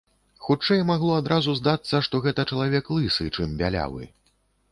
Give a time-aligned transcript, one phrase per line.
[0.45, 4.03] Хутчэй магло адразу здацца, што гэта чалавек лысы, чым бялявы.